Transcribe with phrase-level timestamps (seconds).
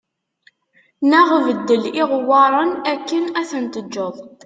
[1.11, 4.15] Neɣ beddel iɣewwaṛen akken ad ten-teǧǧeḍ